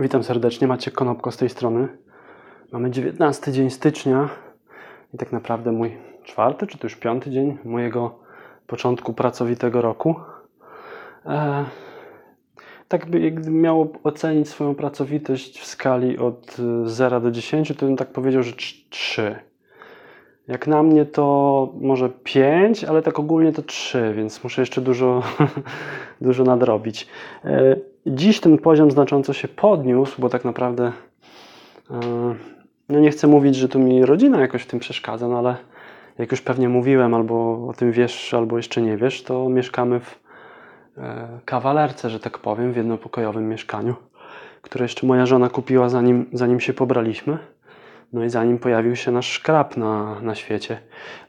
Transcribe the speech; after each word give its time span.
Witam 0.00 0.22
serdecznie, 0.22 0.68
Maciek 0.68 0.94
Konopko 0.94 1.32
z 1.32 1.36
tej 1.36 1.48
strony. 1.48 1.88
Mamy 2.72 2.90
19 2.90 3.52
dzień 3.52 3.70
stycznia 3.70 4.28
i 5.14 5.18
tak 5.18 5.32
naprawdę 5.32 5.72
mój 5.72 5.96
czwarty, 6.24 6.66
czy 6.66 6.78
to 6.78 6.86
już 6.86 6.96
piąty 6.96 7.30
dzień 7.30 7.58
mojego 7.64 8.18
początku 8.66 9.12
pracowitego 9.12 9.82
roku. 9.82 10.14
E, 11.26 11.64
tak 12.88 13.10
by, 13.10 13.30
gdybym 13.30 13.60
miał 13.60 13.92
ocenić 14.04 14.48
swoją 14.48 14.74
pracowitość 14.74 15.60
w 15.60 15.66
skali 15.66 16.18
od 16.18 16.56
0 16.84 17.20
do 17.20 17.30
10, 17.30 17.72
to 17.76 17.86
bym 17.86 17.96
tak 17.96 18.12
powiedział, 18.12 18.42
że 18.42 18.52
3. 18.90 19.36
Jak 20.48 20.66
na 20.66 20.82
mnie 20.82 21.04
to 21.04 21.68
może 21.80 22.10
5, 22.24 22.84
ale 22.84 23.02
tak 23.02 23.18
ogólnie 23.18 23.52
to 23.52 23.62
3, 23.62 24.12
więc 24.16 24.44
muszę 24.44 24.62
jeszcze 24.62 24.80
dużo, 24.80 25.22
dużo 26.20 26.44
nadrobić. 26.44 27.06
E, 27.44 27.76
dziś 28.06 28.40
ten 28.40 28.58
poziom 28.58 28.90
znacząco 28.90 29.32
się 29.32 29.48
podniósł, 29.48 30.20
bo 30.20 30.28
tak 30.28 30.44
naprawdę 30.44 30.92
e, 31.90 32.00
no 32.88 33.00
nie 33.00 33.10
chcę 33.10 33.26
mówić, 33.26 33.56
że 33.56 33.68
tu 33.68 33.78
mi 33.78 34.06
rodzina 34.06 34.40
jakoś 34.40 34.62
w 34.62 34.66
tym 34.66 34.80
przeszkadza, 34.80 35.28
no 35.28 35.38
ale 35.38 35.56
jak 36.18 36.30
już 36.30 36.40
pewnie 36.40 36.68
mówiłem, 36.68 37.14
albo 37.14 37.66
o 37.68 37.72
tym 37.72 37.92
wiesz, 37.92 38.34
albo 38.34 38.56
jeszcze 38.56 38.82
nie 38.82 38.96
wiesz, 38.96 39.22
to 39.22 39.48
mieszkamy 39.48 40.00
w 40.00 40.20
e, 40.98 41.28
kawalerce, 41.44 42.10
że 42.10 42.20
tak 42.20 42.38
powiem, 42.38 42.72
w 42.72 42.76
jednopokojowym 42.76 43.48
mieszkaniu, 43.48 43.94
które 44.62 44.84
jeszcze 44.84 45.06
moja 45.06 45.26
żona 45.26 45.48
kupiła 45.48 45.88
zanim, 45.88 46.26
zanim 46.32 46.60
się 46.60 46.72
pobraliśmy. 46.72 47.38
No 48.12 48.24
i 48.24 48.30
zanim 48.30 48.58
pojawił 48.58 48.96
się 48.96 49.10
nasz 49.10 49.28
szkrab 49.28 49.76
na, 49.76 50.20
na 50.20 50.34
świecie. 50.34 50.78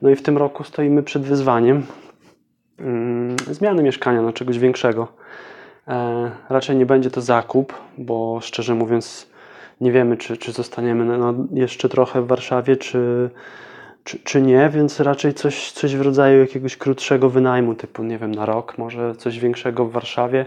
No 0.01 0.09
i 0.09 0.15
w 0.15 0.21
tym 0.21 0.37
roku 0.37 0.63
stoimy 0.63 1.03
przed 1.03 1.23
wyzwaniem 1.23 1.85
mm, 2.79 3.35
zmiany 3.51 3.83
mieszkania 3.83 4.21
na 4.21 4.33
czegoś 4.33 4.59
większego. 4.59 5.07
E, 5.87 6.31
raczej 6.49 6.75
nie 6.75 6.85
będzie 6.85 7.11
to 7.11 7.21
zakup, 7.21 7.73
bo 7.97 8.39
szczerze 8.41 8.75
mówiąc 8.75 9.33
nie 9.81 9.91
wiemy, 9.91 10.17
czy, 10.17 10.37
czy 10.37 10.51
zostaniemy 10.51 11.17
no, 11.17 11.33
jeszcze 11.53 11.89
trochę 11.89 12.21
w 12.21 12.27
Warszawie, 12.27 12.77
czy, 12.77 13.29
czy, 14.03 14.19
czy 14.19 14.41
nie, 14.41 14.69
więc 14.69 14.99
raczej 14.99 15.33
coś, 15.33 15.71
coś 15.71 15.95
w 15.95 16.01
rodzaju 16.01 16.39
jakiegoś 16.39 16.77
krótszego 16.77 17.29
wynajmu, 17.29 17.75
typu 17.75 18.03
nie 18.03 18.17
wiem, 18.17 18.35
na 18.35 18.45
rok, 18.45 18.77
może 18.77 19.15
coś 19.15 19.39
większego 19.39 19.85
w 19.85 19.91
Warszawie. 19.91 20.45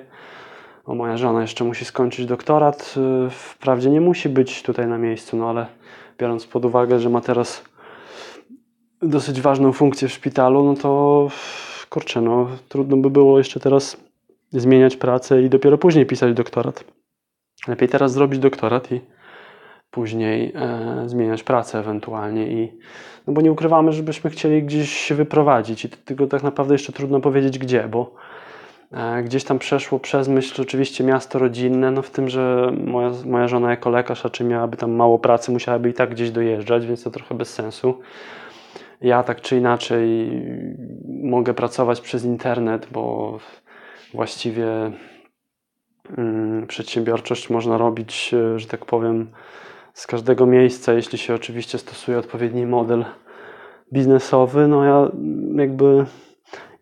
O, 0.87 0.95
moja 0.95 1.17
żona 1.17 1.41
jeszcze 1.42 1.65
musi 1.65 1.84
skończyć 1.84 2.27
doktorat. 2.27 2.95
Y, 3.27 3.31
wprawdzie 3.31 3.91
nie 3.91 4.01
musi 4.01 4.29
być 4.29 4.62
tutaj 4.62 4.87
na 4.87 4.98
miejscu, 4.98 5.37
no 5.37 5.51
ale 5.51 5.67
biorąc 6.19 6.47
pod 6.47 6.65
uwagę, 6.65 7.01
że 7.01 7.11
ma 7.11 7.20
teraz 7.20 7.65
dosyć 9.03 9.41
ważną 9.41 9.73
funkcję 9.73 10.09
w 10.09 10.12
szpitalu, 10.12 10.64
no 10.64 10.75
to 10.75 11.29
kurczę, 11.91 12.20
no 12.20 12.48
trudno 12.69 12.97
by 12.97 13.11
było 13.11 13.39
jeszcze 13.39 13.61
teraz 13.61 13.97
zmieniać 14.51 14.97
pracę 14.97 15.42
i 15.42 15.48
dopiero 15.51 15.79
później 15.79 16.07
pisać 16.07 16.34
doktorat. 16.34 16.84
Lepiej 17.69 17.89
teraz 17.89 18.12
zrobić 18.12 18.39
doktorat 18.39 18.92
i 18.92 19.01
później 19.91 20.53
e, 20.55 21.03
zmieniać 21.07 21.42
pracę 21.42 21.79
ewentualnie 21.79 22.48
i 22.48 22.73
no 23.27 23.33
bo 23.33 23.41
nie 23.41 23.53
ukrywamy, 23.53 23.92
żebyśmy 23.92 24.31
chcieli 24.31 24.62
gdzieś 24.62 24.91
się 24.92 25.14
wyprowadzić 25.14 25.84
i 25.84 25.89
tylko 25.89 26.27
tak 26.27 26.42
naprawdę 26.42 26.75
jeszcze 26.75 26.92
trudno 26.92 27.20
powiedzieć 27.20 27.59
gdzie, 27.59 27.89
bo 27.89 28.14
gdzieś 29.25 29.45
tam 29.45 29.59
przeszło 29.59 29.98
przez 29.98 30.29
myśl 30.29 30.62
oczywiście 30.62 31.05
miasto 31.05 31.39
rodzinne, 31.39 31.91
no 31.91 32.03
w 32.03 32.11
tym, 32.11 32.29
że 32.29 32.73
moja, 32.87 33.11
moja 33.25 33.48
żona 33.48 33.70
jako 33.70 33.91
lekarz 33.91 34.25
raczej 34.25 34.47
miałaby 34.47 34.77
tam 34.77 34.92
mało 34.92 35.19
pracy, 35.19 35.53
musiałaby 35.53 35.89
i 35.89 35.95
tak 35.95 36.11
gdzieś 36.11 36.31
dojeżdżać, 36.31 36.87
więc 36.87 37.03
to 37.03 37.11
trochę 37.11 37.34
bez 37.34 37.55
sensu. 37.55 38.01
Ja 39.01 39.23
tak 39.23 39.41
czy 39.41 39.57
inaczej 39.57 40.31
mogę 41.23 41.55
pracować 41.55 42.01
przez 42.01 42.25
internet, 42.25 42.89
bo 42.92 43.39
właściwie 44.14 44.67
mm, 46.19 46.67
przedsiębiorczość 46.67 47.51
można 47.51 47.79
robić, 47.79 48.34
e, 48.34 48.59
że 48.59 48.67
tak 48.67 48.84
powiem, 48.84 49.31
z 49.95 50.07
każdego 50.07 50.47
miejsca, 50.47 50.92
jeśli 50.92 51.19
się 51.19 51.34
oczywiście 51.34 51.79
stosuje 51.79 52.19
odpowiedni 52.19 52.67
model 52.67 53.05
biznesowy. 53.92 54.69
No 54.69 54.84
ja 54.84 55.11
jakby 55.55 56.07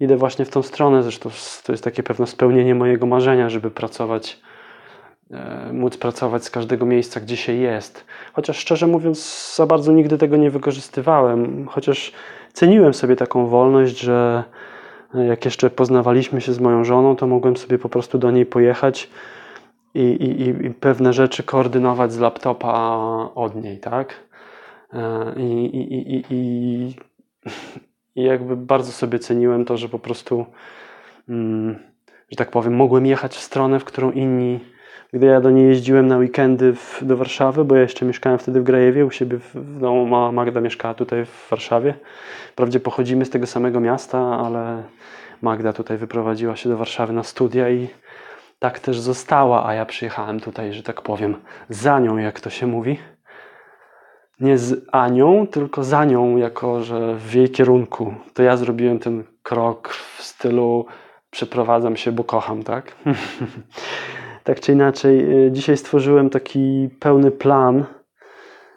idę 0.00 0.16
właśnie 0.16 0.44
w 0.44 0.50
tą 0.50 0.62
stronę, 0.62 1.03
zresztą 1.03 1.31
to 1.65 1.72
jest 1.72 1.84
takie 1.84 2.03
pewne 2.03 2.27
spełnienie 2.27 2.75
mojego 2.75 3.06
marzenia, 3.06 3.49
żeby 3.50 3.71
pracować, 3.71 4.41
e, 5.31 5.72
móc 5.72 5.97
pracować 5.97 6.44
z 6.44 6.50
każdego 6.50 6.87
miejsca, 6.87 7.21
gdzie 7.21 7.37
się 7.37 7.53
jest. 7.53 8.04
Chociaż 8.33 8.59
szczerze 8.59 8.87
mówiąc, 8.87 9.54
za 9.56 9.66
bardzo 9.66 9.93
nigdy 9.93 10.19
tego 10.19 10.37
nie 10.37 10.50
wykorzystywałem, 10.50 11.66
chociaż 11.69 12.12
ceniłem 12.53 12.94
sobie 12.94 13.16
taką 13.16 13.47
wolność, 13.47 13.99
że 13.99 14.44
jak 15.15 15.44
jeszcze 15.44 15.71
poznawaliśmy 15.71 16.41
się 16.41 16.53
z 16.53 16.60
moją 16.60 16.84
żoną, 16.84 17.16
to 17.16 17.27
mogłem 17.27 17.56
sobie 17.56 17.78
po 17.78 17.88
prostu 17.88 18.19
do 18.19 18.31
niej 18.31 18.47
pojechać 18.47 19.10
i, 19.94 20.00
i, 20.00 20.66
i 20.66 20.71
pewne 20.71 21.12
rzeczy 21.12 21.43
koordynować 21.43 22.12
z 22.12 22.19
laptopa 22.19 22.99
od 23.34 23.54
niej, 23.54 23.78
tak? 23.78 24.15
E, 24.93 25.34
I, 25.37 25.77
i, 25.77 26.15
i, 26.15 26.25
i, 26.31 26.94
i 28.16 28.22
jakby 28.22 28.56
bardzo 28.56 28.92
sobie 28.92 29.19
ceniłem 29.19 29.64
to, 29.64 29.76
że 29.76 29.88
po 29.88 29.98
prostu, 29.98 30.47
mm, 31.28 31.78
że 32.30 32.36
tak 32.36 32.50
powiem, 32.50 32.76
mogłem 32.76 33.06
jechać 33.06 33.36
w 33.36 33.41
stronę, 33.41 33.80
w 33.80 33.84
którą 33.84 34.10
inni, 34.10 34.60
gdy 35.12 35.26
ja 35.26 35.41
do 35.41 35.50
niej 35.50 35.69
jeździłem 35.69 36.06
na 36.06 36.16
weekendy 36.16 36.74
w, 36.74 37.00
do 37.03 37.16
Warszawy, 37.16 37.64
bo 37.64 37.74
ja 37.74 37.82
jeszcze 37.82 38.06
mieszkałem 38.06 38.38
wtedy 38.38 38.60
w 38.60 38.64
Grajewie, 38.64 39.06
u 39.06 39.10
siebie 39.10 39.38
w, 39.38 39.54
w 39.54 39.80
domu, 39.80 40.32
Magda 40.32 40.60
mieszkała 40.60 40.94
tutaj 40.94 41.24
w 41.24 41.48
Warszawie. 41.50 41.94
Wprawdzie 42.53 42.80
pochodzimy 42.80 43.24
z 43.24 43.30
tego 43.30 43.47
samego 43.47 43.80
miasta, 43.80 44.19
ale 44.19 44.82
Magda 45.42 45.72
tutaj 45.72 45.98
wyprowadziła 45.98 46.56
się 46.56 46.69
do 46.69 46.76
Warszawy 46.76 47.12
na 47.12 47.22
studia 47.22 47.70
i 47.70 47.88
tak 48.58 48.78
też 48.78 49.00
została, 49.00 49.66
a 49.66 49.74
ja 49.74 49.86
przyjechałem 49.86 50.41
tutaj, 50.41 50.72
że 50.72 50.82
tak 50.82 51.03
powiem, 51.03 51.36
za 51.69 52.00
nią, 52.00 52.16
jak 52.16 52.41
to 52.41 52.50
się 52.50 52.66
mówi. 52.66 52.98
Nie 54.41 54.59
z 54.59 54.87
Anią, 54.93 55.47
tylko 55.47 55.84
za 55.84 56.05
nią, 56.05 56.37
jako 56.37 56.83
że 56.83 57.17
w 57.17 57.34
jej 57.34 57.50
kierunku. 57.50 58.15
To 58.34 58.43
ja 58.43 58.56
zrobiłem 58.56 58.99
ten 58.99 59.25
krok 59.43 59.89
w 59.89 60.22
stylu 60.22 60.87
przeprowadzam 61.31 61.97
się, 61.97 62.12
bo 62.12 62.25
kocham, 62.25 62.62
tak? 62.62 62.97
tak 64.45 64.61
czy 64.61 64.72
inaczej, 64.72 65.47
y, 65.47 65.53
dzisiaj 65.53 65.77
stworzyłem 65.77 66.31
taki 66.31 66.89
pełny 67.00 67.31
plan, 67.31 67.84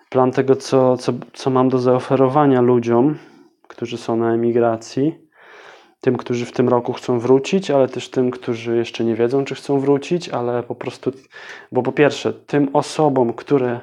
plan 0.09 0.31
tego, 0.31 0.55
co, 0.55 0.97
co, 0.97 1.13
co 1.33 1.49
mam 1.49 1.69
do 1.69 1.79
zaoferowania 1.79 2.61
ludziom, 2.61 3.17
którzy 3.67 3.97
są 3.97 4.15
na 4.15 4.33
emigracji 4.33 5.27
tym, 6.01 6.17
którzy 6.17 6.45
w 6.45 6.51
tym 6.51 6.69
roku 6.69 6.93
chcą 6.93 7.19
wrócić, 7.19 7.71
ale 7.71 7.87
też 7.87 8.09
tym, 8.09 8.31
którzy 8.31 8.77
jeszcze 8.77 9.03
nie 9.03 9.15
wiedzą, 9.15 9.45
czy 9.45 9.55
chcą 9.55 9.79
wrócić, 9.79 10.29
ale 10.29 10.63
po 10.63 10.75
prostu, 10.75 11.11
bo 11.71 11.83
po 11.83 11.91
pierwsze, 11.91 12.33
tym 12.33 12.69
osobom, 12.73 13.33
które 13.33 13.79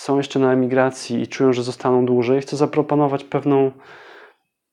są 0.00 0.16
jeszcze 0.16 0.38
na 0.38 0.52
emigracji 0.52 1.22
i 1.22 1.28
czują, 1.28 1.52
że 1.52 1.62
zostaną 1.62 2.06
dłużej, 2.06 2.40
chcę 2.40 2.56
zaproponować 2.56 3.24
pewną, 3.24 3.70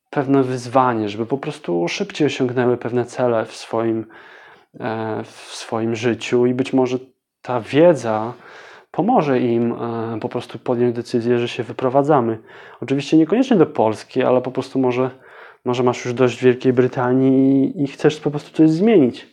pewne 0.09 0.43
wyzwanie, 0.43 1.09
żeby 1.09 1.25
po 1.25 1.37
prostu 1.37 1.87
szybciej 1.87 2.27
osiągnęły 2.27 2.77
pewne 2.77 3.05
cele 3.05 3.45
w 3.45 3.55
swoim, 3.55 4.05
e, 4.79 5.23
w 5.23 5.55
swoim 5.55 5.95
życiu 5.95 6.45
i 6.45 6.53
być 6.53 6.73
może 6.73 6.97
ta 7.41 7.61
wiedza 7.61 8.33
pomoże 8.91 9.39
im 9.39 9.73
e, 9.73 10.19
po 10.19 10.29
prostu 10.29 10.59
podjąć 10.59 10.95
decyzję, 10.95 11.39
że 11.39 11.47
się 11.47 11.63
wyprowadzamy. 11.63 12.39
Oczywiście 12.81 13.17
niekoniecznie 13.17 13.57
do 13.57 13.65
Polski, 13.65 14.23
ale 14.23 14.41
po 14.41 14.51
prostu 14.51 14.79
może 14.79 15.09
może 15.65 15.83
masz 15.83 16.05
już 16.05 16.13
dość 16.13 16.43
Wielkiej 16.43 16.73
Brytanii 16.73 17.83
i, 17.83 17.87
chcesz 17.87 18.19
po 18.19 18.31
prostu 18.31 18.51
coś 18.57 18.69
zmienić. 18.69 19.27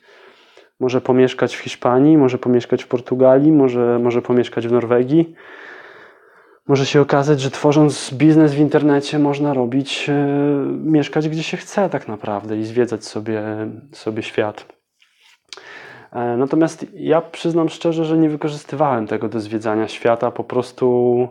Może 0.80 1.00
pomieszkać 1.00 1.56
w 1.56 1.58
Hiszpanii, 1.58 2.18
może 2.18 2.38
pomieszkać 2.38 2.84
w 2.84 2.88
Portugalii, 2.88 3.52
może, 3.52 3.98
może 3.98 4.22
pomieszkać 4.22 4.68
w 4.68 4.72
Norwegii. 4.72 5.34
Może 6.68 6.86
się 6.86 7.00
okazać, 7.00 7.40
że 7.40 7.50
tworząc 7.50 8.14
biznes 8.14 8.54
w 8.54 8.58
internecie 8.58 9.18
można 9.18 9.54
robić, 9.54 10.06
e, 10.08 10.14
mieszkać 10.84 11.28
gdzie 11.28 11.42
się 11.42 11.56
chce 11.56 11.90
tak 11.90 12.08
naprawdę 12.08 12.56
i 12.56 12.64
zwiedzać 12.64 13.04
sobie, 13.04 13.42
sobie 13.92 14.22
świat. 14.22 14.66
E, 16.12 16.36
natomiast 16.36 16.86
ja 16.94 17.20
przyznam 17.20 17.68
szczerze, 17.68 18.04
że 18.04 18.18
nie 18.18 18.28
wykorzystywałem 18.28 19.06
tego 19.06 19.28
do 19.28 19.40
zwiedzania 19.40 19.88
świata, 19.88 20.30
po 20.30 20.44
prostu 20.44 21.28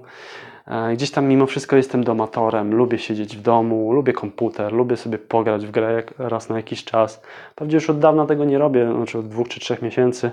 E, 0.67 0.93
gdzieś 0.93 1.11
tam 1.11 1.25
mimo 1.25 1.45
wszystko 1.45 1.75
jestem 1.75 2.03
domatorem, 2.03 2.75
lubię 2.75 2.97
siedzieć 2.97 3.37
w 3.37 3.41
domu, 3.41 3.93
lubię 3.93 4.13
komputer, 4.13 4.73
lubię 4.73 4.97
sobie 4.97 5.17
pograć 5.17 5.65
w 5.65 5.71
grę 5.71 6.03
raz 6.17 6.49
na 6.49 6.57
jakiś 6.57 6.83
czas. 6.83 7.21
Wprawdzie 7.51 7.77
już 7.77 7.89
od 7.89 7.99
dawna 7.99 8.25
tego 8.25 8.45
nie 8.45 8.57
robię, 8.57 8.93
znaczy 8.95 9.17
od 9.17 9.27
dwóch 9.27 9.49
czy 9.49 9.59
trzech 9.59 9.81
miesięcy, 9.81 10.31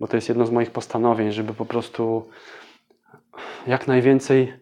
bo 0.00 0.08
to 0.08 0.16
jest 0.16 0.28
jedno 0.28 0.46
z 0.46 0.50
moich 0.50 0.70
postanowień, 0.70 1.32
żeby 1.32 1.54
po 1.54 1.64
prostu 1.64 2.28
jak 3.66 3.88
najwięcej 3.88 4.52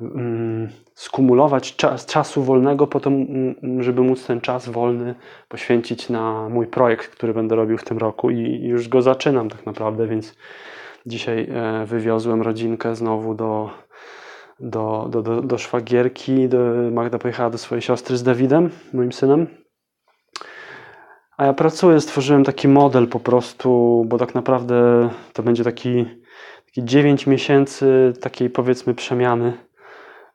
um, 0.00 0.68
skumulować 0.94 1.76
czas, 1.76 2.06
czasu 2.06 2.42
wolnego 2.42 2.86
po 2.86 3.00
to, 3.00 3.10
um, 3.10 3.82
żeby 3.82 4.02
móc 4.02 4.26
ten 4.26 4.40
czas 4.40 4.68
wolny 4.68 5.14
poświęcić 5.48 6.08
na 6.08 6.48
mój 6.48 6.66
projekt, 6.66 7.08
który 7.08 7.34
będę 7.34 7.56
robił 7.56 7.78
w 7.78 7.84
tym 7.84 7.98
roku 7.98 8.30
i, 8.30 8.60
już 8.64 8.88
go 8.88 9.02
zaczynam 9.02 9.48
tak 9.48 9.66
naprawdę, 9.66 10.06
więc 10.06 10.36
dzisiaj 11.06 11.48
e, 11.50 11.86
wywiozłem 11.86 12.42
rodzinkę 12.42 12.96
znowu 12.96 13.34
do 13.34 13.70
do, 14.60 15.08
do, 15.10 15.22
do, 15.22 15.42
do 15.42 15.58
szwagierki. 15.58 16.48
Magda 16.92 17.18
pojechała 17.18 17.50
do 17.50 17.58
swojej 17.58 17.82
siostry 17.82 18.16
z 18.16 18.22
Dawidem, 18.22 18.70
moim 18.92 19.12
synem. 19.12 19.46
A 21.36 21.46
ja 21.46 21.52
pracuję, 21.52 22.00
stworzyłem 22.00 22.44
taki 22.44 22.68
model 22.68 23.08
po 23.08 23.20
prostu, 23.20 24.04
bo 24.08 24.18
tak 24.18 24.34
naprawdę 24.34 25.08
to 25.32 25.42
będzie 25.42 25.64
taki 25.64 26.06
9 26.84 27.26
miesięcy 27.26 28.12
takiej 28.20 28.50
powiedzmy 28.50 28.94
przemiany. 28.94 29.52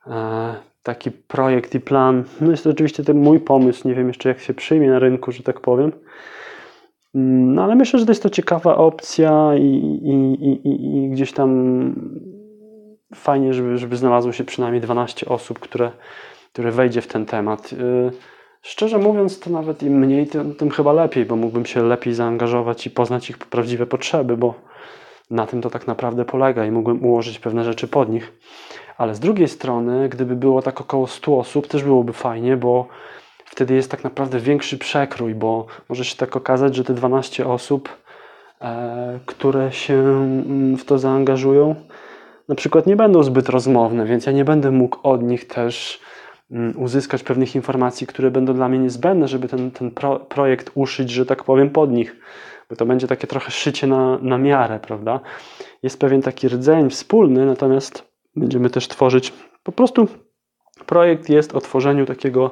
E, 0.06 0.54
taki 0.82 1.10
projekt 1.10 1.74
i 1.74 1.80
plan. 1.80 2.24
No 2.40 2.50
jest 2.50 2.64
to 2.64 2.70
oczywiście 2.70 3.04
ten 3.04 3.16
mój 3.18 3.40
pomysł, 3.40 3.88
nie 3.88 3.94
wiem 3.94 4.08
jeszcze 4.08 4.28
jak 4.28 4.40
się 4.40 4.54
przyjmie 4.54 4.90
na 4.90 4.98
rynku, 4.98 5.32
że 5.32 5.42
tak 5.42 5.60
powiem. 5.60 5.92
Mm, 7.14 7.54
no 7.54 7.64
ale 7.64 7.74
myślę, 7.74 7.98
że 7.98 8.06
to 8.06 8.12
jest 8.12 8.22
to 8.22 8.30
ciekawa 8.30 8.76
opcja 8.76 9.54
i, 9.56 9.62
i, 10.02 10.68
i, 10.68 11.04
i 11.04 11.10
gdzieś 11.10 11.32
tam 11.32 11.50
fajnie, 13.14 13.54
żeby, 13.54 13.78
żeby 13.78 13.96
znalazło 13.96 14.32
się 14.32 14.44
przynajmniej 14.44 14.80
12 14.80 15.26
osób, 15.26 15.58
które, 15.58 15.90
które 16.52 16.70
wejdzie 16.70 17.00
w 17.00 17.06
ten 17.06 17.26
temat. 17.26 17.72
Y, 17.72 18.10
szczerze 18.62 18.98
mówiąc, 18.98 19.40
to 19.40 19.50
nawet 19.50 19.82
im 19.82 19.98
mniej, 19.98 20.26
tym, 20.26 20.54
tym 20.54 20.70
chyba 20.70 20.92
lepiej, 20.92 21.24
bo 21.24 21.36
mógłbym 21.36 21.66
się 21.66 21.82
lepiej 21.82 22.14
zaangażować 22.14 22.86
i 22.86 22.90
poznać 22.90 23.30
ich 23.30 23.38
prawdziwe 23.38 23.86
potrzeby, 23.86 24.36
bo 24.36 24.54
na 25.30 25.46
tym 25.46 25.62
to 25.62 25.70
tak 25.70 25.86
naprawdę 25.86 26.24
polega 26.24 26.66
i 26.66 26.70
mógłbym 26.70 27.04
ułożyć 27.04 27.38
pewne 27.38 27.64
rzeczy 27.64 27.88
pod 27.88 28.08
nich. 28.08 28.32
Ale 28.98 29.14
z 29.14 29.20
drugiej 29.20 29.48
strony, 29.48 30.08
gdyby 30.08 30.36
było 30.36 30.62
tak 30.62 30.80
około 30.80 31.06
100 31.06 31.38
osób, 31.38 31.66
też 31.66 31.84
byłoby 31.84 32.12
fajnie, 32.12 32.56
bo 32.56 32.88
wtedy 33.44 33.74
jest 33.74 33.90
tak 33.90 34.04
naprawdę 34.04 34.38
większy 34.38 34.78
przekrój, 34.78 35.34
bo 35.34 35.66
może 35.88 36.04
się 36.04 36.16
tak 36.16 36.36
okazać, 36.36 36.74
że 36.74 36.84
te 36.84 36.94
12 36.94 37.46
osób, 37.46 37.88
e, 38.60 39.18
które 39.26 39.72
się 39.72 39.94
mm, 39.94 40.76
w 40.76 40.84
to 40.84 40.98
zaangażują, 40.98 41.74
na 42.48 42.54
przykład 42.54 42.86
nie 42.86 42.96
będą 42.96 43.22
zbyt 43.22 43.48
rozmowne, 43.48 44.06
więc 44.06 44.26
ja 44.26 44.32
nie 44.32 44.44
będę 44.44 44.70
mógł 44.70 44.98
od 45.02 45.22
nich 45.22 45.48
też 45.48 46.00
mm, 46.50 46.82
uzyskać 46.82 47.22
pewnych 47.22 47.54
informacji, 47.54 48.06
które 48.06 48.30
będą 48.30 48.54
dla 48.54 48.68
mnie 48.68 48.78
niezbędne, 48.78 49.28
żeby 49.28 49.48
ten, 49.48 49.70
ten 49.70 49.90
pro, 49.90 50.20
projekt 50.20 50.70
uszyć, 50.74 51.10
że 51.10 51.26
tak 51.26 51.44
powiem, 51.44 51.70
pod 51.70 51.92
nich. 51.92 52.16
To 52.76 52.86
będzie 52.86 53.06
takie 53.06 53.26
trochę 53.26 53.50
szycie 53.50 53.86
na, 53.86 54.18
na 54.18 54.38
miarę, 54.38 54.80
prawda? 54.80 55.20
Jest 55.82 56.00
pewien 56.00 56.22
taki 56.22 56.48
rdzeń 56.48 56.90
wspólny, 56.90 57.46
natomiast 57.46 58.12
będziemy 58.36 58.70
też 58.70 58.88
tworzyć 58.88 59.32
po 59.62 59.72
prostu 59.72 60.08
projekt 60.86 61.28
jest 61.28 61.54
o 61.54 61.60
tworzeniu 61.60 62.06
takiego 62.06 62.50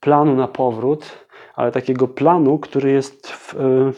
planu 0.00 0.34
na 0.34 0.48
powrót, 0.48 1.26
ale 1.54 1.72
takiego 1.72 2.08
planu, 2.08 2.58
który 2.58 2.90
jest 2.90 3.28
w, 3.28 3.54
e, 3.54 3.92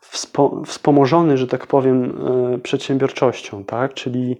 wspo, 0.00 0.62
wspomożony, 0.66 1.36
że 1.36 1.46
tak 1.46 1.66
powiem, 1.66 2.18
e, 2.54 2.58
przedsiębiorczością, 2.58 3.64
tak? 3.64 3.94
Czyli, 3.94 4.36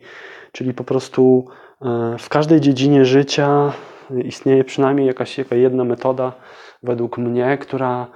czyli 0.52 0.74
po 0.74 0.84
prostu 0.84 1.46
e, 1.82 2.16
w 2.18 2.28
każdej 2.28 2.60
dziedzinie 2.60 3.04
życia 3.04 3.72
istnieje 4.24 4.64
przynajmniej 4.64 5.06
jakaś, 5.06 5.38
jaka 5.38 5.56
jedna 5.56 5.84
metoda, 5.84 6.32
według 6.82 7.18
mnie, 7.18 7.58
która 7.58 8.06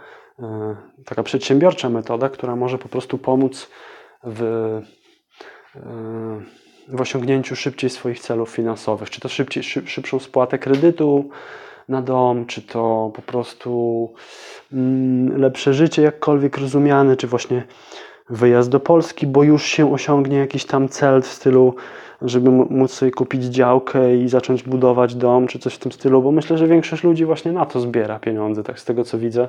taka 1.05 1.23
przedsiębiorcza 1.23 1.89
metoda, 1.89 2.29
która 2.29 2.56
może 2.56 2.79
po 2.79 2.89
prostu 2.89 3.19
pomóc 3.19 3.71
w, 4.25 4.81
w 6.89 7.00
osiągnięciu 7.00 7.56
szybciej 7.56 7.91
swoich 7.91 8.21
celów 8.21 8.50
finansowych, 8.50 9.11
czy 9.11 9.21
to 9.21 9.29
szybciej, 9.29 9.62
szyb, 9.62 9.89
szybszą 9.89 10.19
spłatę 10.19 10.59
kredytu, 10.59 11.31
na 11.89 12.03
dom, 12.03 12.47
czy 12.47 12.62
to 12.62 13.12
po 13.15 13.23
prostu 13.23 14.12
mm, 14.73 15.41
lepsze 15.41 15.75
życie, 15.75 16.03
jakkolwiek 16.03 16.59
rozumiane, 16.59 17.17
czy 17.17 17.27
właśnie 17.27 17.62
wyjazd 18.31 18.71
do 18.71 18.81
Polski, 18.81 19.27
bo 19.27 19.43
już 19.43 19.65
się 19.65 19.93
osiągnie 19.93 20.37
jakiś 20.37 20.65
tam 20.65 20.88
cel 20.88 21.23
w 21.23 21.27
stylu, 21.27 21.75
żeby 22.23 22.50
móc 22.50 22.93
sobie 22.93 23.11
kupić 23.11 23.45
działkę 23.45 24.17
i 24.17 24.29
zacząć 24.29 24.62
budować 24.62 25.15
dom, 25.15 25.47
czy 25.47 25.59
coś 25.59 25.75
w 25.75 25.79
tym 25.79 25.93
stylu, 25.93 26.23
bo 26.23 26.33
myślę, 26.33 26.59
że 26.59 26.67
większość 26.67 27.05
ludzi 27.05 27.25
właśnie 27.25 27.53
na 27.53 27.67
to 27.67 27.81
zbiera 27.81 28.19
pieniądze, 28.19 28.62
tak 28.62 28.81
z 28.81 28.85
tego 28.85 29.05
co 29.05 29.19
widzę, 29.19 29.49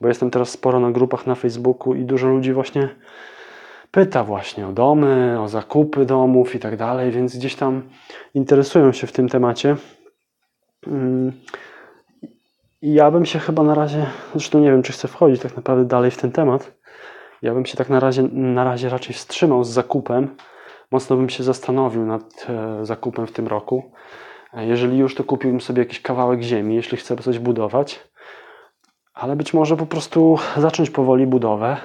bo 0.00 0.08
jestem 0.08 0.30
teraz 0.30 0.50
sporo 0.50 0.80
na 0.80 0.90
grupach 0.90 1.26
na 1.26 1.34
Facebooku 1.34 1.94
i 1.94 2.04
dużo 2.04 2.28
ludzi 2.28 2.52
właśnie 2.52 2.88
pyta 3.90 4.24
właśnie 4.24 4.66
o 4.66 4.72
domy, 4.72 5.40
o 5.40 5.48
zakupy 5.48 6.06
domów 6.06 6.54
i 6.54 6.58
tak 6.58 6.76
dalej, 6.76 7.10
więc 7.10 7.36
gdzieś 7.36 7.54
tam 7.54 7.82
interesują 8.34 8.92
się 8.92 9.06
w 9.06 9.12
tym 9.12 9.28
temacie. 9.28 9.76
Mm. 10.86 11.32
Ja 12.82 13.10
bym 13.10 13.26
się 13.26 13.38
chyba 13.38 13.62
na 13.62 13.74
razie, 13.74 14.06
zresztą 14.32 14.60
nie 14.60 14.70
wiem, 14.70 14.82
czy 14.82 14.92
chcę 14.92 15.08
wchodzić 15.08 15.42
tak 15.42 15.56
naprawdę 15.56 15.84
dalej 15.84 16.10
w 16.10 16.16
ten 16.16 16.32
temat. 16.32 16.72
Ja 17.42 17.54
bym 17.54 17.66
się 17.66 17.76
tak 17.76 17.88
na 17.88 18.00
razie, 18.00 18.22
na 18.32 18.64
razie 18.64 18.88
raczej 18.88 19.14
wstrzymał 19.14 19.64
z 19.64 19.68
zakupem. 19.68 20.36
Mocno 20.90 21.16
bym 21.16 21.28
się 21.28 21.44
zastanowił 21.44 22.06
nad 22.06 22.46
e, 22.48 22.86
zakupem 22.86 23.26
w 23.26 23.32
tym 23.32 23.46
roku. 23.46 23.92
E, 24.54 24.66
jeżeli 24.66 24.98
już, 24.98 25.14
to 25.14 25.24
kupiłbym 25.24 25.60
sobie 25.60 25.82
jakiś 25.82 26.00
kawałek 26.00 26.42
ziemi, 26.42 26.74
jeśli 26.74 26.98
chcę 26.98 27.16
coś 27.16 27.38
budować. 27.38 28.09
Ale 29.20 29.36
być 29.36 29.54
może 29.54 29.76
po 29.76 29.86
prostu 29.86 30.38
zacząć 30.56 30.90
powoli 30.90 31.26
budowę, 31.26 31.76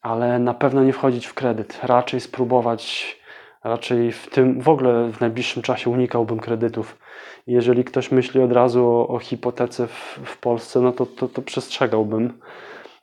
ale 0.00 0.38
na 0.38 0.54
pewno 0.54 0.84
nie 0.84 0.92
wchodzić 0.92 1.26
w 1.26 1.34
kredyt. 1.34 1.80
Raczej 1.82 2.20
spróbować, 2.20 3.16
raczej 3.64 4.12
w 4.12 4.30
tym, 4.30 4.60
w 4.60 4.68
ogóle 4.68 5.12
w 5.12 5.20
najbliższym 5.20 5.62
czasie 5.62 5.90
unikałbym 5.90 6.38
kredytów 6.38 6.98
jeżeli 7.46 7.84
ktoś 7.84 8.10
myśli 8.12 8.40
od 8.40 8.52
razu 8.52 8.86
o, 8.86 9.08
o 9.08 9.18
hipotece 9.18 9.86
w, 9.86 10.20
w, 10.24 10.38
Polsce, 10.38 10.80
no 10.80 10.92
to, 10.92 11.06
to, 11.06 11.28
to 11.28 11.42
przestrzegałbym. 11.42 12.32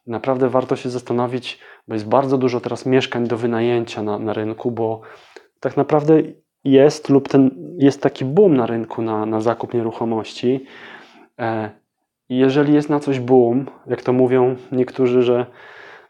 Naprawdę 0.07 0.49
warto 0.49 0.75
się 0.75 0.89
zastanowić, 0.89 1.59
bo 1.87 1.93
jest 1.93 2.07
bardzo 2.07 2.37
dużo 2.37 2.59
teraz 2.59 2.85
mieszkań 2.85 3.27
do 3.27 3.37
wynajęcia 3.37 4.03
na, 4.03 4.19
na 4.19 4.33
rynku, 4.33 4.71
bo 4.71 5.01
tak 5.59 5.77
naprawdę 5.77 6.21
jest 6.63 7.09
lub 7.09 7.29
ten, 7.29 7.51
jest 7.77 8.01
taki 8.01 8.25
boom 8.25 8.57
na 8.57 8.65
rynku 8.65 9.01
na, 9.01 9.25
na 9.25 9.41
zakup 9.41 9.73
nieruchomości. 9.73 10.65
E, 11.39 11.69
jeżeli 12.37 12.73
jest 12.73 12.89
na 12.89 12.99
coś 12.99 13.19
boom, 13.19 13.65
jak 13.87 14.01
to 14.01 14.13
mówią 14.13 14.55
niektórzy, 14.71 15.23
że 15.23 15.45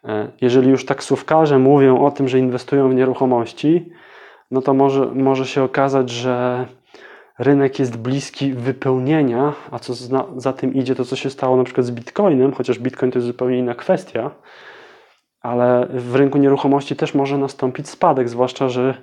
e, 0.04 0.28
jeżeli 0.42 0.70
już 0.70 0.86
taksówkarze 0.86 1.60
mówią 1.60 2.06
o 2.06 2.12
tym, 2.12 2.28
że 2.28 2.40
inwestują 2.40 2.90
w 2.90 2.96
nieruchomości, 2.96 3.92
no 4.52 4.62
to 4.62 4.74
może, 4.74 5.06
może 5.06 5.46
się 5.46 5.64
okazać, 5.64 6.10
że 6.10 6.66
rynek 7.40 7.80
jest 7.80 7.98
bliski 7.98 8.54
wypełnienia, 8.54 9.54
a 9.72 9.80
co 9.80 9.94
za, 9.94 10.26
za 10.36 10.54
tym 10.54 10.74
idzie 10.74 10.96
to, 10.96 11.06
co 11.06 11.16
się 11.16 11.30
stało 11.30 11.58
na 11.58 11.64
przykład 11.64 11.86
z 11.86 11.92
Bitcoinem, 11.92 12.54
chociaż 12.54 12.80
Bitcoin 12.80 13.12
to 13.12 13.20
jest 13.20 13.28
zupełnie 13.28 13.58
inna 13.58 13.76
kwestia, 13.76 14.32
ale 15.42 15.88
w 15.90 16.16
rynku 16.16 16.38
nieruchomości 16.38 16.96
też 16.96 17.14
może 17.14 17.38
nastąpić 17.38 17.90
spadek, 17.90 18.30
zwłaszcza, 18.30 18.70
że 18.70 18.98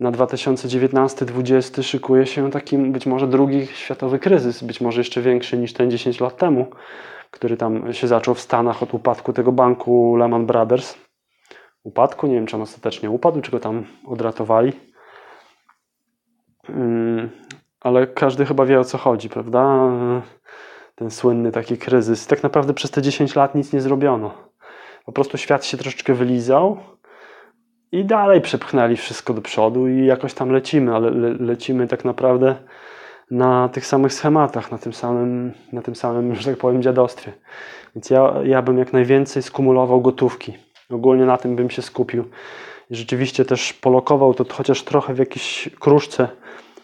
na 0.00 0.12
2019-2020 0.12 1.82
szykuje 1.82 2.26
się 2.26 2.50
taki 2.50 2.78
być 2.78 3.06
może 3.06 3.26
drugi 3.26 3.66
światowy 3.66 4.18
kryzys, 4.18 4.62
być 4.62 4.80
może 4.80 5.00
jeszcze 5.00 5.22
większy 5.22 5.58
niż 5.58 5.72
ten 5.72 5.90
10 5.90 6.20
lat 6.20 6.36
temu, 6.36 6.66
który 7.30 7.56
tam 7.56 7.92
się 7.92 8.08
zaczął 8.08 8.34
w 8.34 8.40
Stanach 8.40 8.82
od 8.82 8.94
upadku 8.94 9.32
tego 9.32 9.52
banku 9.52 10.16
Lehman 10.16 10.46
Brothers. 10.46 10.98
Upadku, 11.82 12.26
nie 12.26 12.34
wiem 12.34 12.46
czy 12.46 12.56
on 12.56 12.62
ostatecznie 12.62 13.10
upadł, 13.10 13.40
czy 13.40 13.50
go 13.50 13.60
tam 13.60 13.84
odratowali. 14.06 14.72
Mm, 16.68 17.30
ale 17.80 18.06
każdy 18.06 18.46
chyba 18.46 18.66
wie 18.66 18.80
o 18.80 18.84
co 18.84 18.98
chodzi, 18.98 19.28
prawda? 19.28 19.90
Ten 20.94 21.10
słynny 21.10 21.52
taki 21.52 21.78
kryzys. 21.78 22.26
Tak 22.26 22.42
naprawdę 22.42 22.74
przez 22.74 22.90
te 22.90 23.02
10 23.02 23.34
lat 23.34 23.54
nic 23.54 23.72
nie 23.72 23.80
zrobiono. 23.80 24.34
Po 25.04 25.12
prostu 25.12 25.38
świat 25.38 25.64
się 25.64 25.76
troszeczkę 25.76 26.14
wylizał 26.14 26.78
i 27.92 28.04
dalej 28.04 28.40
przepchnęli 28.40 28.96
wszystko 28.96 29.34
do 29.34 29.42
przodu 29.42 29.88
i 29.88 30.06
jakoś 30.06 30.34
tam 30.34 30.50
lecimy, 30.50 30.94
ale 30.94 31.10
le 31.10 31.34
lecimy 31.40 31.88
tak 31.88 32.04
naprawdę 32.04 32.56
na 33.30 33.68
tych 33.68 33.86
samych 33.86 34.12
schematach, 34.12 34.72
na 34.72 34.78
tym 34.78 34.92
samym, 34.92 35.52
na 35.72 35.82
tym 35.82 35.94
samym, 35.94 36.34
że 36.34 36.50
tak 36.50 36.58
powiem, 36.58 36.82
dziadostwie. 36.82 37.32
Więc 37.94 38.10
ja, 38.10 38.34
ja 38.44 38.62
bym 38.62 38.78
jak 38.78 38.92
najwięcej 38.92 39.42
skumulował 39.42 40.00
gotówki. 40.00 40.52
Ogólnie 40.90 41.24
na 41.24 41.36
tym 41.36 41.56
bym 41.56 41.70
się 41.70 41.82
skupił. 41.82 42.24
I 42.90 42.96
rzeczywiście 42.96 43.44
też 43.44 43.72
polokował 43.72 44.34
to 44.34 44.44
chociaż 44.54 44.82
trochę 44.82 45.14
w 45.14 45.18
jakiejś 45.18 45.70
kruszce 45.80 46.28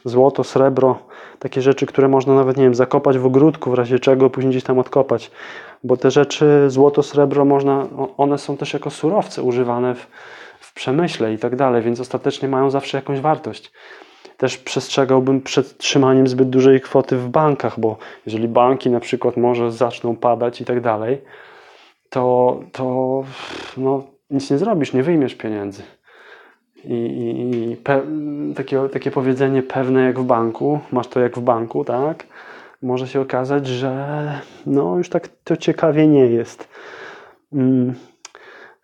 złoto, 0.04 0.44
srebro, 0.44 0.98
takie 1.38 1.62
rzeczy, 1.62 1.86
które 1.86 2.08
można 2.08 2.34
nawet, 2.34 2.56
nie 2.56 2.64
wiem, 2.64 2.74
zakopać 2.74 3.18
w 3.18 3.26
ogródku, 3.26 3.70
w 3.70 3.74
razie 3.74 3.98
czego 3.98 4.30
później 4.30 4.50
gdzieś 4.50 4.64
tam 4.64 4.78
odkopać. 4.78 5.30
Bo 5.84 5.96
te 5.96 6.10
rzeczy, 6.10 6.64
złoto, 6.70 7.02
srebro, 7.02 7.44
można, 7.44 7.86
one 8.16 8.38
są 8.38 8.56
też 8.56 8.72
jako 8.72 8.90
surowce 8.90 9.42
używane 9.42 9.94
w, 9.94 10.06
przemyśle 10.74 11.34
i 11.34 11.38
tak 11.38 11.56
dalej, 11.56 11.82
więc 11.82 12.00
ostatecznie 12.00 12.48
mają 12.48 12.70
zawsze 12.70 12.98
jakąś 12.98 13.20
wartość. 13.20 13.72
Też 14.36 14.58
przestrzegałbym 14.58 15.40
przed 15.40 15.78
trzymaniem 15.78 16.26
zbyt 16.26 16.50
dużej 16.50 16.80
kwoty 16.80 17.16
w 17.16 17.28
bankach, 17.28 17.80
bo 17.80 17.96
jeżeli 18.26 18.48
banki 18.48 18.90
na 18.90 19.00
przykład 19.00 19.36
może 19.36 19.72
zaczną 19.72 20.16
padać 20.16 20.60
i 20.60 20.64
tak 20.64 20.80
dalej, 20.80 21.22
to, 22.10 22.60
to 22.72 23.24
no, 23.76 24.04
nic 24.30 24.50
nie 24.50 24.58
zrobisz, 24.58 24.92
nie 24.92 25.02
wyjmiesz 25.02 25.34
pieniędzy 25.34 25.82
i, 26.84 26.94
i, 26.94 27.72
i 27.72 27.76
pe, 27.76 28.02
takie, 28.56 28.88
takie 28.88 29.10
powiedzenie 29.10 29.62
pewne 29.62 30.04
jak 30.04 30.18
w 30.18 30.24
banku, 30.24 30.80
masz 30.92 31.08
to 31.08 31.20
jak 31.20 31.38
w 31.38 31.40
banku, 31.40 31.84
tak? 31.84 32.26
Może 32.82 33.08
się 33.08 33.20
okazać, 33.20 33.66
że 33.66 34.40
no 34.66 34.96
już 34.98 35.08
tak 35.08 35.28
to 35.44 35.56
ciekawie 35.56 36.06
nie 36.06 36.26
jest. 36.26 36.68
Mm. 37.52 37.94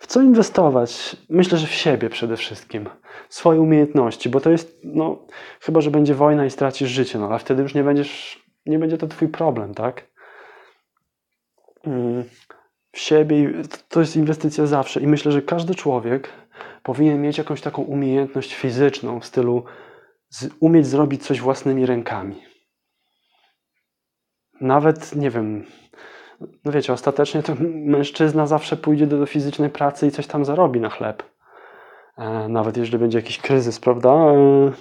W 0.00 0.06
co 0.06 0.22
inwestować? 0.22 1.16
Myślę, 1.28 1.58
że 1.58 1.66
w 1.66 1.74
siebie 1.74 2.10
przede 2.10 2.36
wszystkim. 2.36 2.88
Swoje 3.28 3.60
umiejętności, 3.60 4.28
bo 4.28 4.40
to 4.40 4.50
jest, 4.50 4.80
no, 4.84 5.26
chyba, 5.60 5.80
że 5.80 5.90
będzie 5.90 6.14
wojna 6.14 6.46
i 6.46 6.50
stracisz 6.50 6.90
życie, 6.90 7.18
no 7.18 7.28
ale 7.28 7.38
wtedy 7.38 7.62
już 7.62 7.74
nie 7.74 7.84
będziesz, 7.84 8.44
nie 8.66 8.78
będzie 8.78 8.98
to 8.98 9.08
twój 9.08 9.28
problem, 9.28 9.74
tak? 9.74 10.10
mm, 11.84 12.24
w 12.92 12.98
siebie. 12.98 13.52
To 13.88 14.00
jest 14.00 14.16
inwestycja 14.16 14.66
zawsze. 14.66 15.00
I 15.00 15.06
myślę, 15.06 15.32
że 15.32 15.42
każdy 15.42 15.74
człowiek 15.74 16.28
powinien 16.82 17.22
mieć 17.22 17.38
jakąś 17.38 17.60
taką 17.60 17.82
umiejętność 17.82 18.54
fizyczną 18.54 19.20
w 19.20 19.26
stylu 19.26 19.64
umieć 20.60 20.86
zrobić 20.86 21.26
coś 21.26 21.40
własnymi 21.40 21.86
rękami. 21.86 22.42
Nawet, 24.60 25.16
nie 25.16 25.30
wiem, 25.30 25.66
no 26.64 26.72
wiecie, 26.72 26.92
ostatecznie 26.92 27.42
to 27.42 27.52
mężczyzna 27.70 28.46
zawsze 28.46 28.76
pójdzie 28.76 29.06
do, 29.06 29.18
do 29.18 29.26
fizycznej 29.26 29.70
pracy 29.70 30.06
i 30.06 30.10
coś 30.10 30.26
tam 30.26 30.44
zarobi 30.44 30.80
na 30.80 30.90
chleb. 30.90 31.22
E, 32.18 32.48
nawet 32.48 32.76
jeżeli 32.76 32.98
będzie 32.98 33.18
jakiś 33.18 33.38
kryzys, 33.38 33.80
prawda? 33.80 34.10
E, 34.10 34.72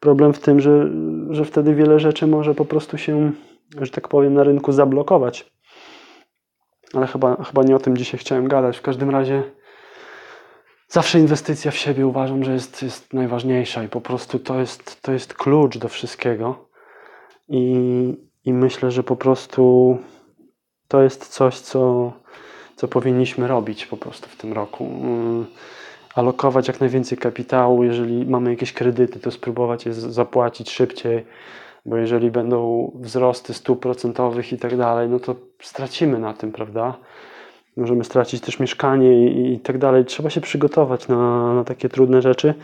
problem 0.00 0.32
w 0.32 0.40
tym, 0.40 0.60
że, 0.60 0.90
że 1.30 1.44
wtedy 1.44 1.74
wiele 1.74 1.98
rzeczy 1.98 2.26
może 2.26 2.54
po 2.54 2.64
prostu 2.64 2.98
się, 2.98 3.32
że 3.80 3.90
tak 3.90 4.08
powiem, 4.08 4.34
na 4.34 4.42
rynku 4.42 4.72
zablokować. 4.72 5.52
Ale 6.94 7.06
chyba, 7.06 7.44
chyba 7.44 7.62
nie 7.62 7.76
o 7.76 7.78
tym 7.78 7.96
dzisiaj 7.96 8.20
chciałem 8.20 8.48
gadać. 8.48 8.78
W 8.78 8.82
każdym 8.82 9.10
razie 9.10 9.42
zawsze 10.88 11.18
inwestycja 11.18 11.70
w 11.70 11.76
siebie 11.76 12.06
uważam, 12.06 12.44
że 12.44 12.52
jest, 12.52 12.82
jest 12.82 13.12
najważniejsza 13.12 13.84
i 13.84 13.88
po 13.88 14.00
prostu 14.00 14.38
to 14.38 14.60
jest, 14.60 15.02
to 15.02 15.12
jest 15.12 15.34
klucz 15.34 15.78
do 15.78 15.88
wszystkiego. 15.88 16.68
I, 17.48 18.14
I 18.44 18.52
myślę, 18.52 18.90
że 18.90 19.02
po 19.02 19.16
prostu 19.16 19.98
to 20.90 21.02
jest 21.02 21.28
coś, 21.28 21.60
co, 21.60 22.12
co 22.76 22.88
powinniśmy 22.88 23.48
robić 23.48 23.86
po 23.86 23.96
prostu 23.96 24.28
w 24.28 24.36
tym 24.36 24.52
roku. 24.52 24.84
Mm, 24.84 25.46
alokować 26.14 26.68
jak 26.68 26.80
najwięcej 26.80 27.18
kapitału, 27.18 27.84
jeżeli 27.84 28.26
mamy 28.26 28.50
jakieś 28.50 28.72
kredyty, 28.72 29.20
to 29.20 29.30
spróbować 29.30 29.86
je 29.86 29.92
zapłacić 29.92 30.70
szybciej, 30.70 31.26
bo 31.86 31.96
jeżeli 31.96 32.30
będą 32.30 32.90
wzrosty 32.94 33.54
stóp 33.54 33.80
procentowych 33.80 34.52
i 34.52 34.58
tak 34.58 34.76
dalej, 34.76 35.08
no 35.08 35.20
to 35.20 35.34
stracimy 35.62 36.18
na 36.18 36.34
tym, 36.34 36.52
prawda? 36.52 36.96
Możemy 37.76 38.04
stracić 38.04 38.40
też 38.40 38.60
mieszkanie 38.60 39.30
i, 39.30 39.54
i 39.54 39.60
tak 39.60 39.78
dalej. 39.78 40.04
Trzeba 40.04 40.30
się 40.30 40.40
przygotować 40.40 41.08
na, 41.08 41.54
na 41.54 41.64
takie 41.64 41.88
trudne 41.88 42.22
rzeczy. 42.22 42.54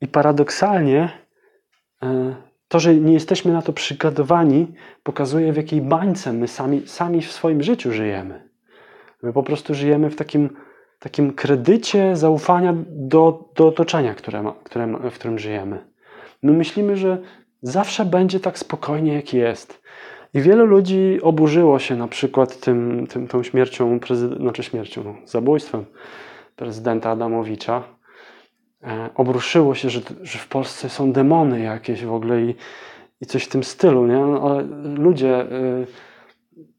I 0.00 0.08
paradoksalnie 0.08 1.10
e, 2.02 2.34
to, 2.72 2.80
że 2.80 2.94
nie 2.94 3.12
jesteśmy 3.12 3.52
na 3.52 3.62
to 3.62 3.72
przygotowani, 3.72 4.66
pokazuje 5.02 5.52
w 5.52 5.56
jakiej 5.56 5.80
bańce 5.80 6.32
my 6.32 6.48
sami, 6.48 6.82
sami 6.86 7.22
w 7.22 7.32
swoim 7.32 7.62
życiu 7.62 7.92
żyjemy. 7.92 8.48
My 9.22 9.32
po 9.32 9.42
prostu 9.42 9.74
żyjemy 9.74 10.10
w 10.10 10.16
takim, 10.16 10.50
takim 10.98 11.32
kredycie 11.32 12.16
zaufania 12.16 12.74
do, 12.86 13.50
do 13.56 13.66
otoczenia, 13.66 14.14
które 14.14 14.42
ma, 14.42 14.54
które 14.64 14.86
w 15.10 15.14
którym 15.14 15.38
żyjemy. 15.38 15.78
My 16.42 16.52
myślimy, 16.52 16.96
że 16.96 17.18
zawsze 17.62 18.04
będzie 18.04 18.40
tak 18.40 18.58
spokojnie, 18.58 19.14
jak 19.14 19.34
jest. 19.34 19.82
I 20.34 20.40
wielu 20.40 20.66
ludzi 20.66 21.18
oburzyło 21.22 21.78
się 21.78 21.96
na 21.96 22.08
przykład 22.08 22.60
tym, 22.60 23.06
tym, 23.06 23.28
tą 23.28 23.42
śmiercią, 23.42 23.98
znaczy 24.40 24.62
śmiercią, 24.62 25.04
no, 25.04 25.14
zabójstwem 25.24 25.84
prezydenta 26.56 27.10
Adamowicza. 27.10 27.82
E, 28.82 29.10
obruszyło 29.14 29.74
się, 29.74 29.90
że, 29.90 30.00
że 30.22 30.38
w 30.38 30.48
Polsce 30.48 30.88
są 30.88 31.12
demony 31.12 31.60
jakieś 31.60 32.04
w 32.04 32.12
ogóle 32.12 32.42
i, 32.42 32.54
i 33.20 33.26
coś 33.26 33.44
w 33.44 33.48
tym 33.48 33.64
stylu, 33.64 34.06
nie? 34.06 34.18
No, 34.18 34.50
ale 34.50 34.62
ludzie, 34.94 35.40
e, 35.40 35.46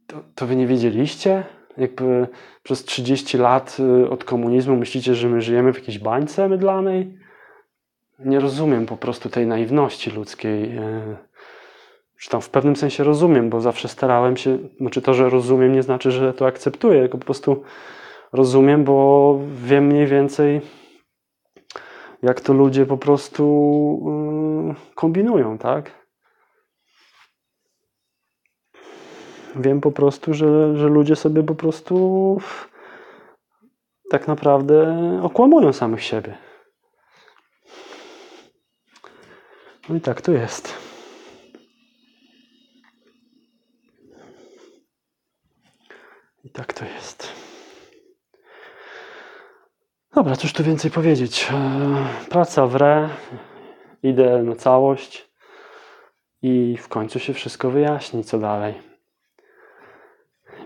to, 0.07 0.23
to 0.35 0.47
wy 0.47 0.55
nie 0.55 0.67
wiedzieliście? 0.67 1.43
Jakby 1.77 2.27
przez 2.63 2.85
30 2.85 3.37
lat 3.37 3.77
e, 3.79 4.09
od 4.09 4.23
komunizmu 4.23 4.75
myślicie, 4.75 5.15
że 5.15 5.29
my 5.29 5.41
żyjemy 5.41 5.73
w 5.73 5.75
jakiejś 5.75 5.99
bańce 5.99 6.49
mydlanej? 6.49 7.17
Nie 8.19 8.39
rozumiem 8.39 8.85
po 8.85 8.97
prostu 8.97 9.29
tej 9.29 9.47
naiwności 9.47 10.11
ludzkiej. 10.11 10.71
Czy 12.19 12.29
tam 12.29 12.41
w 12.41 12.49
pewnym 12.49 12.75
sensie 12.75 13.03
rozumiem, 13.03 13.49
bo 13.49 13.61
zawsze 13.61 13.87
starałem 13.87 14.37
się, 14.37 14.57
znaczy 14.79 15.01
to, 15.01 15.13
że 15.13 15.29
rozumiem 15.29 15.73
nie 15.73 15.83
znaczy, 15.83 16.11
że 16.11 16.33
to 16.33 16.45
akceptuję, 16.45 17.01
tylko 17.01 17.17
po 17.17 17.25
prostu 17.25 17.63
rozumiem, 18.33 18.83
bo 18.83 19.39
wiem 19.65 19.85
mniej 19.85 20.07
więcej 20.07 20.61
jak 22.23 22.41
to 22.41 22.53
ludzie 22.53 22.85
po 22.85 22.97
prostu 22.97 23.45
yy, 24.67 24.95
kombinują, 24.95 25.57
tak? 25.57 25.91
Wiem 29.55 29.81
po 29.81 29.91
prostu, 29.91 30.33
że, 30.33 30.77
że 30.77 30.87
ludzie 30.87 31.15
sobie 31.15 31.43
po 31.43 31.55
prostu 31.55 32.37
tak 34.09 34.27
naprawdę 34.27 34.97
okłamują 35.23 35.73
samych 35.73 36.03
siebie. 36.03 36.37
No 39.89 39.95
i 39.95 40.01
tak 40.01 40.21
to 40.21 40.31
jest. 40.31 40.73
I 46.43 46.49
tak 46.49 46.73
to 46.73 46.85
jest. 46.85 47.42
Dobra, 50.15 50.35
cóż 50.35 50.53
tu 50.53 50.63
więcej 50.63 50.91
powiedzieć. 50.91 51.49
E, 51.51 52.29
praca 52.29 52.67
w 52.67 52.75
re, 52.75 53.09
idę 54.03 54.43
na 54.43 54.55
całość 54.55 55.29
i 56.41 56.77
w 56.77 56.87
końcu 56.87 57.19
się 57.19 57.33
wszystko 57.33 57.69
wyjaśni, 57.69 58.23
co 58.23 58.39
dalej. 58.39 58.73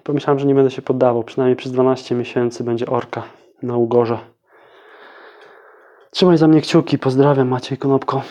Pomyślałem, 0.03 0.39
że 0.39 0.45
nie 0.45 0.55
będę 0.55 0.71
się 0.71 0.81
poddawał. 0.81 1.23
Przynajmniej 1.23 1.55
przez 1.55 1.71
12 1.71 2.15
miesięcy 2.15 2.63
będzie 2.63 2.85
orka 2.85 3.23
na 3.63 3.77
ugorze. 3.77 4.17
Trzymaj 6.11 6.37
za 6.37 6.47
mnie 6.47 6.61
kciuki. 6.61 6.97
Pozdrawiam, 6.97 7.47
Maciej 7.47 7.77
Konopko. 7.77 8.21